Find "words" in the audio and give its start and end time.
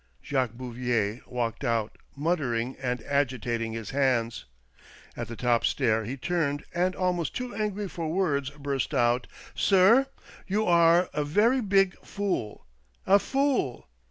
8.11-8.49